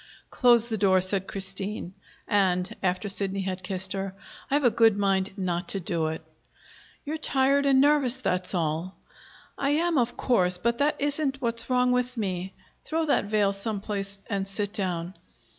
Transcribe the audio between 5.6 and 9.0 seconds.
to do it." "You're tired and nervous, that's all."